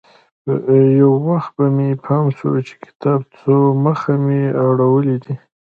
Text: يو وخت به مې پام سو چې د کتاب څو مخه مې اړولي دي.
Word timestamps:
يو 0.99 1.11
وخت 1.29 1.51
به 1.57 1.65
مې 1.75 1.89
پام 2.05 2.25
سو 2.37 2.49
چې 2.67 2.73
د 2.77 2.81
کتاب 2.85 3.19
څو 3.39 3.55
مخه 3.85 4.13
مې 4.23 4.41
اړولي 4.67 5.17
دي. 5.23 5.35